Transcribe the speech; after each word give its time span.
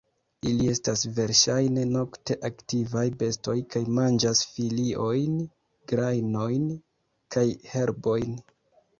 Ili 0.49 0.67
estas 0.75 1.01
verŝajne 1.17 1.81
nokte 1.89 2.37
aktivaj 2.47 3.03
bestoj 3.19 3.55
kaj 3.75 3.81
manĝas 3.97 4.41
foliojn, 4.53 5.35
grajnojn 5.93 6.65
kaj 7.37 7.45
herbojn. 7.75 8.35